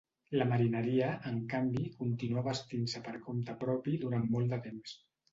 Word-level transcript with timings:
La 0.41 0.45
marineria, 0.51 1.09
en 1.31 1.35
canvi, 1.51 1.83
continuà 1.99 2.43
vestint-se 2.47 3.01
per 3.09 3.13
compte 3.27 3.55
propi 3.65 3.93
durant 4.05 4.25
molt 4.37 4.55
de 4.55 4.59
temps. 4.69 4.95